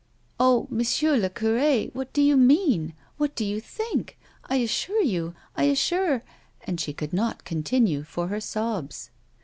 [0.39, 0.65] "Oh!
[0.71, 2.85] monsieur le cure, what do you mean
[3.17, 4.17] 1 What do you think?
[4.45, 6.23] I assure you— I assure
[6.65, 9.11] —"and she could not continue for her sobs.